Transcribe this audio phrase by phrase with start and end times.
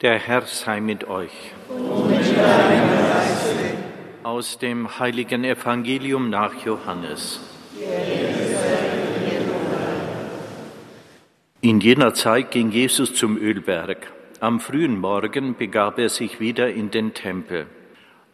[0.00, 1.32] Der Herr sei mit euch.
[4.22, 7.40] Aus dem heiligen Evangelium nach Johannes.
[11.60, 14.12] In jener Zeit ging Jesus zum Ölberg.
[14.38, 17.66] Am frühen Morgen begab er sich wieder in den Tempel.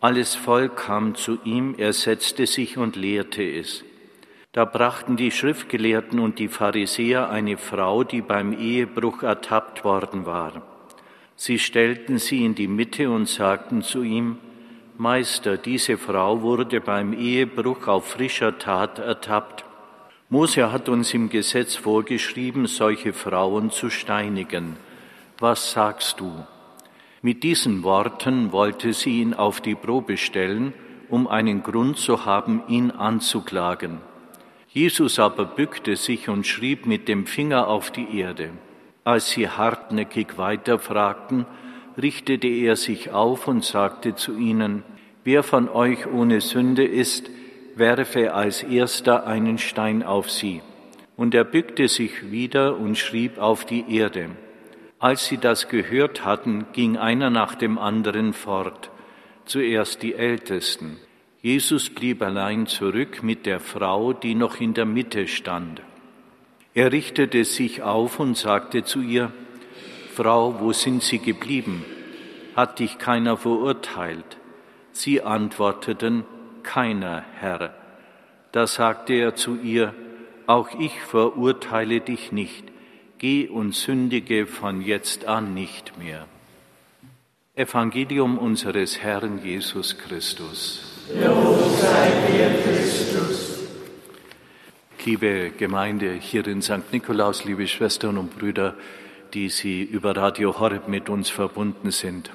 [0.03, 3.85] Alles Volk kam zu ihm, er setzte sich und lehrte es.
[4.53, 10.73] Da brachten die Schriftgelehrten und die Pharisäer eine Frau, die beim Ehebruch ertappt worden war.
[11.37, 14.38] Sie stellten sie in die Mitte und sagten zu ihm,
[14.97, 19.65] Meister, diese Frau wurde beim Ehebruch auf frischer Tat ertappt.
[20.29, 24.77] Mose hat uns im Gesetz vorgeschrieben, solche Frauen zu steinigen.
[25.38, 26.33] Was sagst du?
[27.23, 30.73] Mit diesen Worten wollte sie ihn auf die Probe stellen,
[31.09, 33.98] um einen Grund zu haben, ihn anzuklagen.
[34.69, 38.51] Jesus aber bückte sich und schrieb mit dem Finger auf die Erde.
[39.05, 41.45] Als sie hartnäckig weiterfragten,
[42.01, 44.83] richtete er sich auf und sagte zu ihnen,
[45.24, 47.30] Wer von euch ohne Sünde ist,
[47.77, 50.61] werfe als erster einen Stein auf sie.
[51.16, 54.30] Und er bückte sich wieder und schrieb auf die Erde.
[54.99, 58.91] Als sie das gehört hatten, ging einer nach dem anderen fort,
[59.45, 60.99] zuerst die Ältesten.
[61.41, 65.83] Jesus blieb allein zurück mit der Frau, die noch in der Mitte stand.
[66.75, 69.33] Er richtete sich auf und sagte zu ihr,
[70.12, 71.84] Frau, wo sind Sie geblieben?
[72.56, 74.37] Hat dich keiner verurteilt?
[74.93, 76.25] Sie antworteten,
[76.62, 77.75] keiner, Herr.
[78.53, 79.95] Da sagte er zu ihr,
[80.47, 82.65] auch ich verurteile dich nicht,
[83.19, 86.27] geh und sündige von jetzt an nicht mehr.
[87.55, 90.83] Evangelium unseres Herrn Jesus Christus.
[91.15, 93.03] Lob sei dir, Christus.
[95.05, 96.91] Liebe Gemeinde hier in St.
[96.91, 98.75] Nikolaus, liebe Schwestern und Brüder,
[99.34, 102.31] die Sie über Radio Horeb mit uns verbunden sind.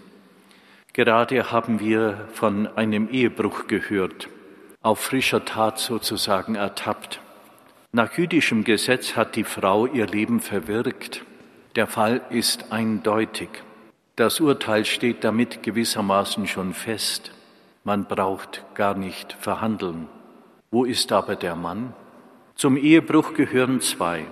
[0.94, 4.30] Gerade haben wir von einem Ehebruch gehört,
[4.84, 7.21] auf frischer Tat sozusagen ertappt.
[7.92, 11.26] Nach jüdischem Gesetz hat die Frau ihr Leben verwirkt.
[11.76, 13.49] Der Fall ist eindeutig.
[14.16, 17.32] Das Urteil steht damit gewissermaßen schon fest.
[17.83, 20.08] Man braucht gar nicht verhandeln.
[20.70, 21.95] Wo ist aber der Mann?
[22.59, 24.25] Zum Ehebruch gehören zwei.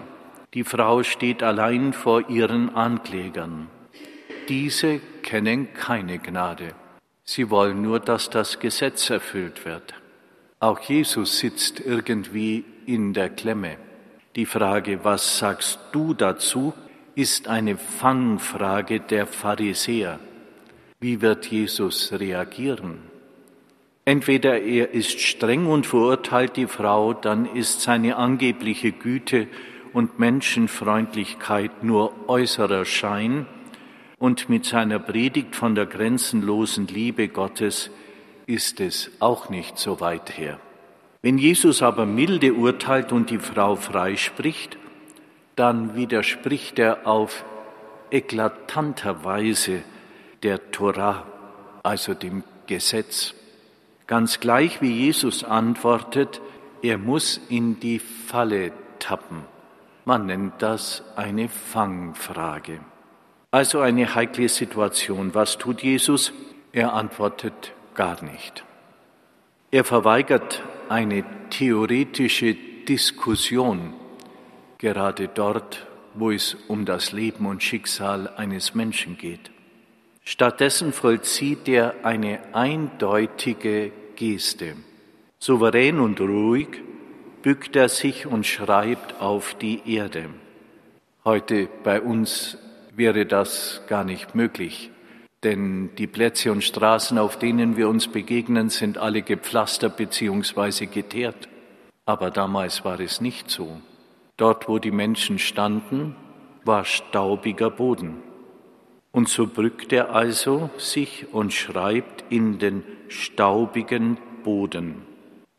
[0.54, 3.70] Die Frau steht allein vor ihren Anklägern.
[4.50, 6.76] Diese kennen keine Gnade.
[7.24, 9.94] Sie wollen nur, dass das Gesetz erfüllt wird.
[10.60, 13.78] Auch Jesus sitzt irgendwie in der Klemme.
[14.36, 16.74] Die Frage, was sagst du dazu,
[17.16, 20.20] ist eine Fangfrage der Pharisäer.
[21.00, 23.00] Wie wird Jesus reagieren?
[24.08, 29.48] Entweder er ist streng und verurteilt die Frau, dann ist seine angebliche Güte
[29.92, 33.48] und Menschenfreundlichkeit nur äußerer Schein,
[34.18, 37.92] und mit seiner Predigt von der grenzenlosen Liebe Gottes
[38.46, 40.58] ist es auch nicht so weit her.
[41.22, 44.78] Wenn Jesus aber milde urteilt und die Frau freispricht,
[45.58, 47.44] dann widerspricht er auf
[48.10, 49.82] eklatanter Weise
[50.44, 51.26] der Torah,
[51.84, 53.37] also dem Gesetz.
[54.08, 56.42] Ganz gleich wie Jesus antwortet,
[56.82, 59.44] er muss in die Falle tappen.
[60.06, 62.80] Man nennt das eine Fangfrage.
[63.52, 65.36] Also eine heikle Situation.
[65.36, 66.32] Was tut Jesus?
[66.72, 68.64] Er antwortet gar nicht.
[69.72, 72.56] Er verweigert eine theoretische
[72.88, 73.94] Diskussion,
[74.78, 79.52] gerade dort, wo es um das Leben und Schicksal eines Menschen geht.
[80.30, 84.76] Stattdessen vollzieht er eine eindeutige Geste.
[85.40, 86.68] Souverän und ruhig
[87.44, 90.26] bückt er sich und schreibt auf die Erde.
[91.24, 92.58] Heute bei uns
[92.94, 94.92] wäre das gar nicht möglich,
[95.44, 100.88] denn die Plätze und Straßen, auf denen wir uns begegnen, sind alle gepflastert bzw.
[100.88, 101.48] geteert.
[102.06, 103.80] Aber damals war es nicht so.
[104.36, 106.18] Dort, wo die Menschen standen,
[106.66, 108.27] war staubiger Boden.
[109.12, 115.02] Und so brückt er also sich und schreibt in den staubigen Boden.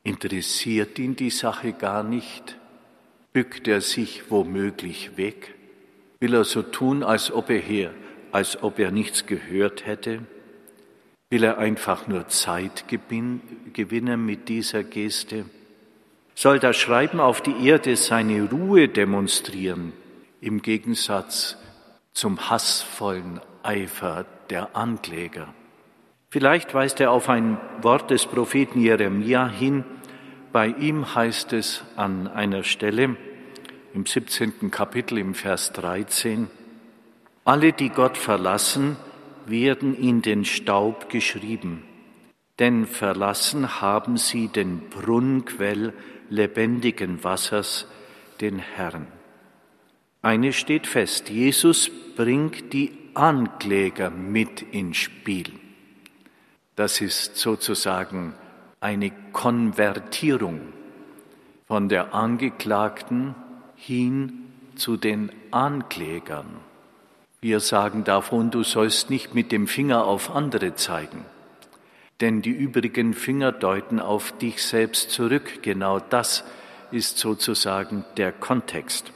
[0.05, 2.56] Interessiert ihn die Sache gar nicht?
[3.32, 5.55] Bückt er sich womöglich weg?
[6.20, 7.93] Will er so tun, als ob er hier,
[8.32, 10.20] als ob er nichts gehört hätte?
[11.31, 15.44] Will er einfach nur Zeit gewinnen mit dieser Geste?
[16.34, 19.93] Soll das Schreiben auf die Erde seine Ruhe demonstrieren,
[20.40, 21.58] im Gegensatz
[22.19, 25.55] zum hassvollen Eifer der Ankläger.
[26.31, 29.85] Vielleicht weist er auf ein Wort des Propheten Jeremia hin.
[30.50, 33.17] Bei ihm heißt es an einer Stelle
[33.94, 34.73] im 17.
[34.73, 36.49] Kapitel im Vers 13,
[37.44, 38.97] alle, die Gott verlassen,
[39.47, 41.85] werden in den Staub geschrieben,
[42.59, 45.94] denn verlassen haben sie den Brunnenquell
[46.31, 47.87] lebendigen Wassers,
[48.41, 49.18] den Herrn.
[50.23, 55.53] Eine steht fest, Jesus bringt die Ankläger mit ins Spiel.
[56.75, 58.35] Das ist sozusagen
[58.81, 60.61] eine Konvertierung
[61.67, 63.35] von der Angeklagten
[63.76, 64.44] hin
[64.75, 66.47] zu den Anklägern.
[67.41, 71.25] Wir sagen davon, du sollst nicht mit dem Finger auf andere zeigen,
[72.20, 75.62] denn die übrigen Finger deuten auf dich selbst zurück.
[75.62, 76.43] Genau das
[76.91, 79.12] ist sozusagen der Kontext.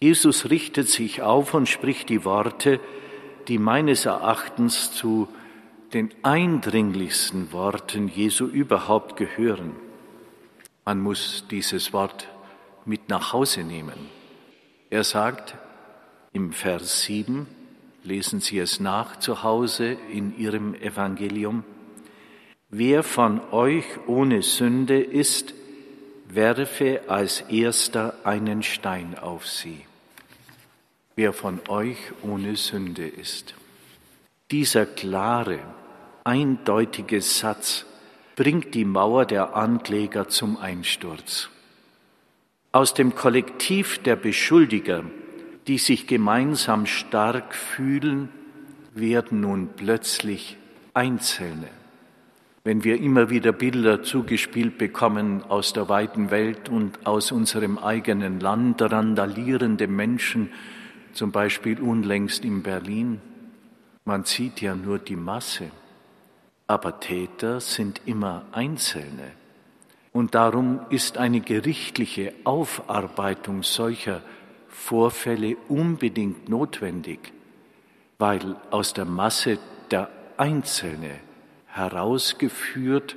[0.00, 2.80] Jesus richtet sich auf und spricht die Worte,
[3.48, 5.28] die meines Erachtens zu
[5.92, 9.74] den eindringlichsten Worten Jesu überhaupt gehören.
[10.84, 12.28] Man muss dieses Wort
[12.84, 14.08] mit nach Hause nehmen.
[14.90, 15.56] Er sagt
[16.32, 17.46] im Vers 7,
[18.04, 21.64] lesen Sie es nach zu Hause in Ihrem Evangelium,
[22.70, 25.54] Wer von euch ohne Sünde ist,
[26.28, 29.87] werfe als erster einen Stein auf sie.
[31.18, 33.56] Wer von euch ohne Sünde ist.
[34.52, 35.58] Dieser klare,
[36.22, 37.86] eindeutige Satz
[38.36, 41.50] bringt die Mauer der Ankläger zum Einsturz.
[42.70, 45.02] Aus dem Kollektiv der Beschuldiger,
[45.66, 48.28] die sich gemeinsam stark fühlen,
[48.94, 50.56] werden nun plötzlich
[50.94, 51.66] Einzelne.
[52.62, 58.38] Wenn wir immer wieder Bilder zugespielt bekommen aus der weiten Welt und aus unserem eigenen
[58.38, 60.50] Land, randalierende Menschen,
[61.18, 63.20] zum Beispiel unlängst in Berlin,
[64.04, 65.68] man sieht ja nur die Masse,
[66.68, 69.32] aber Täter sind immer Einzelne.
[70.12, 74.22] Und darum ist eine gerichtliche Aufarbeitung solcher
[74.68, 77.32] Vorfälle unbedingt notwendig,
[78.18, 79.58] weil aus der Masse
[79.90, 81.18] der Einzelne
[81.66, 83.16] herausgeführt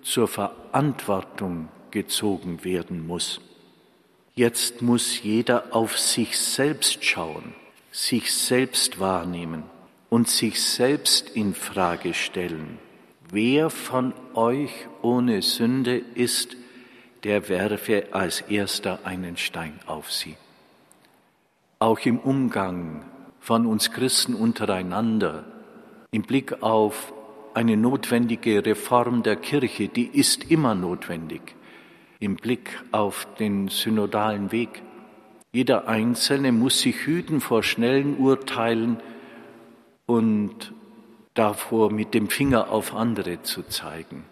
[0.00, 3.42] zur Verantwortung gezogen werden muss.
[4.38, 7.56] Jetzt muss jeder auf sich selbst schauen,
[7.90, 9.64] sich selbst wahrnehmen
[10.10, 12.78] und sich selbst in Frage stellen.
[13.32, 14.70] Wer von euch
[15.02, 16.56] ohne Sünde ist,
[17.24, 20.36] der werfe als erster einen Stein auf sie.
[21.80, 23.06] Auch im Umgang
[23.40, 25.46] von uns Christen untereinander,
[26.12, 27.12] im Blick auf
[27.54, 31.56] eine notwendige Reform der Kirche, die ist immer notwendig,
[32.20, 34.82] im Blick auf den synodalen Weg.
[35.52, 38.98] Jeder Einzelne muss sich hüten vor schnellen Urteilen
[40.06, 40.72] und
[41.34, 44.24] davor, mit dem Finger auf andere zu zeigen.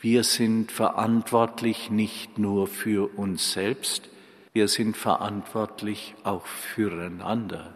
[0.00, 4.08] Wir sind verantwortlich nicht nur für uns selbst,
[4.52, 7.74] wir sind verantwortlich auch füreinander.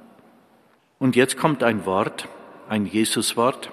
[0.98, 2.28] Und jetzt kommt ein Wort,
[2.68, 3.70] ein Jesuswort,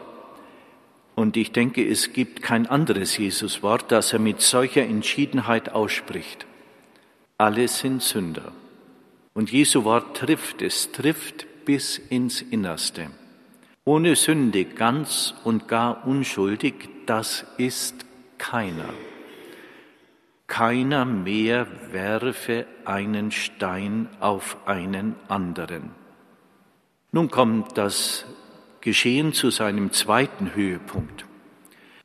[1.18, 6.46] und ich denke, es gibt kein anderes Jesuswort, das er mit solcher Entschiedenheit ausspricht.
[7.40, 8.52] Alle sind Sünder.
[9.34, 13.08] Und Jesu Wort trifft, es trifft bis ins Innerste.
[13.84, 18.06] Ohne Sünde, ganz und gar unschuldig, das ist
[18.38, 18.94] keiner.
[20.46, 25.96] Keiner mehr werfe einen Stein auf einen anderen.
[27.12, 28.26] Nun kommt das
[28.88, 31.26] Geschehen zu seinem zweiten Höhepunkt.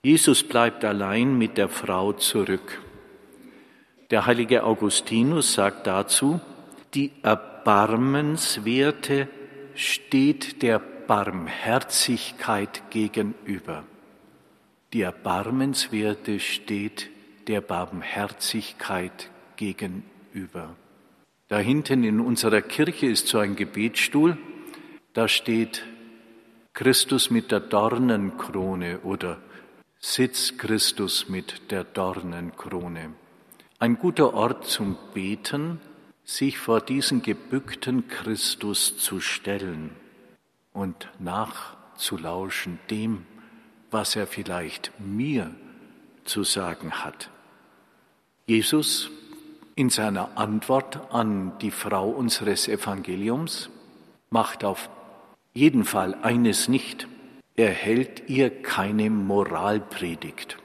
[0.02, 2.80] Jesus bleibt allein mit der Frau zurück.
[4.10, 6.40] Der heilige Augustinus sagt dazu,
[6.92, 9.28] die Erbarmenswerte
[9.76, 13.84] steht der Barmherzigkeit gegenüber.
[14.92, 17.10] Die Erbarmenswerte steht
[17.46, 20.74] der Barmherzigkeit gegenüber.
[21.46, 24.36] Da hinten in unserer Kirche ist so ein Gebetsstuhl,
[25.12, 25.84] da steht
[26.74, 29.36] Christus mit der Dornenkrone oder
[29.98, 33.12] Sitz Christus mit der Dornenkrone.
[33.78, 35.82] Ein guter Ort zum Beten,
[36.24, 39.90] sich vor diesen gebückten Christus zu stellen
[40.72, 43.26] und nachzulauschen dem,
[43.90, 45.54] was er vielleicht mir
[46.24, 47.28] zu sagen hat.
[48.46, 49.10] Jesus
[49.74, 53.68] in seiner Antwort an die Frau unseres Evangeliums
[54.30, 54.88] macht auf
[55.54, 57.08] jeden Fall eines nicht.
[57.56, 60.56] Er hält ihr keine Moralpredigt.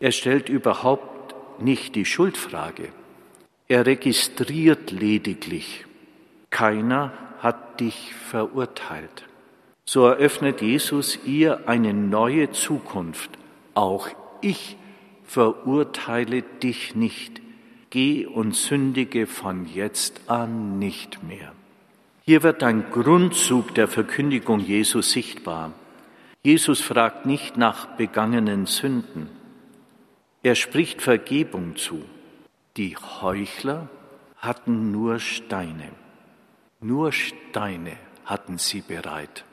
[0.00, 2.88] Er stellt überhaupt nicht die Schuldfrage.
[3.68, 5.86] Er registriert lediglich,
[6.50, 9.28] keiner hat dich verurteilt.
[9.84, 13.30] So eröffnet Jesus ihr eine neue Zukunft.
[13.74, 14.08] Auch
[14.40, 14.76] ich
[15.24, 17.40] verurteile dich nicht.
[17.90, 21.52] Geh und sündige von jetzt an nicht mehr.
[22.24, 25.72] Hier wird ein Grundzug der Verkündigung Jesu sichtbar.
[26.44, 29.28] Jesus fragt nicht nach begangenen Sünden.
[30.44, 32.04] Er spricht Vergebung zu.
[32.76, 33.88] Die Heuchler
[34.36, 35.90] hatten nur Steine.
[36.80, 39.44] Nur Steine hatten sie bereit.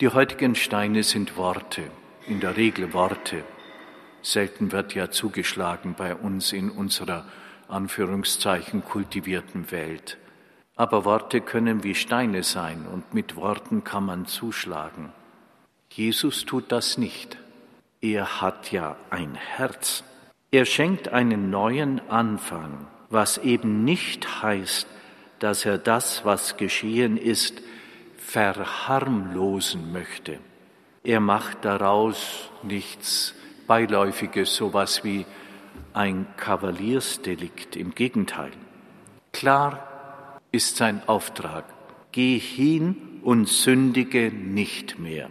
[0.00, 1.82] Die heutigen Steine sind Worte,
[2.28, 3.42] in der Regel Worte.
[4.22, 7.26] Selten wird ja zugeschlagen bei uns in unserer
[7.68, 10.16] Anführungszeichen kultivierten Welt.
[10.76, 15.12] Aber Worte können wie Steine sein und mit Worten kann man zuschlagen.
[15.90, 17.38] Jesus tut das nicht.
[18.00, 20.02] Er hat ja ein Herz.
[20.50, 24.88] Er schenkt einen neuen Anfang, was eben nicht heißt,
[25.38, 27.62] dass er das, was geschehen ist,
[28.18, 30.38] verharmlosen möchte.
[31.04, 33.34] Er macht daraus nichts
[33.66, 35.24] Beiläufiges, sowas wie
[35.92, 37.76] ein Kavaliersdelikt.
[37.76, 38.50] Im Gegenteil.
[39.32, 39.93] Klar
[40.54, 41.64] ist sein Auftrag.
[42.12, 45.28] Geh hin und sündige nicht mehr.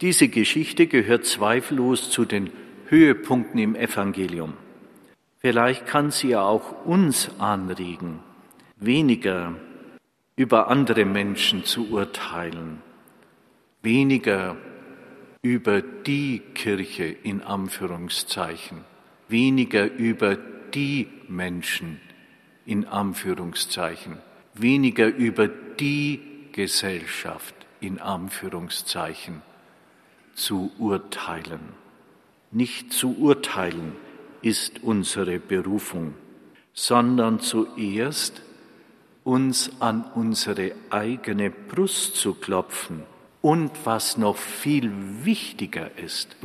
[0.00, 2.50] Diese Geschichte gehört zweifellos zu den
[2.86, 4.54] Höhepunkten im Evangelium.
[5.38, 8.20] Vielleicht kann sie ja auch uns anregen,
[8.76, 9.54] weniger
[10.36, 12.80] über andere Menschen zu urteilen,
[13.82, 14.56] weniger
[15.42, 18.84] über die Kirche in Anführungszeichen,
[19.28, 22.00] weniger über die Menschen
[22.64, 24.18] in Anführungszeichen,
[24.60, 26.20] weniger über die
[26.52, 29.42] Gesellschaft in Anführungszeichen
[30.34, 31.60] zu urteilen.
[32.50, 33.92] Nicht zu urteilen
[34.42, 36.14] ist unsere Berufung,
[36.72, 38.42] sondern zuerst
[39.24, 43.02] uns an unsere eigene Brust zu klopfen
[43.42, 44.90] und was noch viel
[45.24, 46.36] wichtiger ist,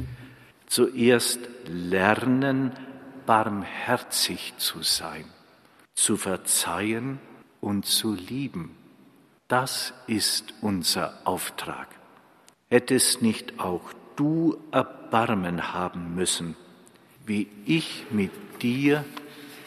[0.67, 2.71] zuerst lernen,
[3.25, 5.25] barmherzig zu sein,
[5.95, 7.19] zu verzeihen
[7.63, 8.75] und zu lieben.
[9.47, 11.87] Das ist unser Auftrag.
[12.69, 16.55] Hättest nicht auch du Erbarmen haben müssen,
[17.25, 19.05] wie ich mit dir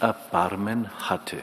[0.00, 1.38] Erbarmen hatte.